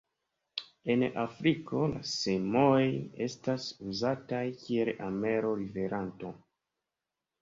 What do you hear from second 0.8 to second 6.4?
En Afriko la semoj estas uzataj kiel amelo-liveranto.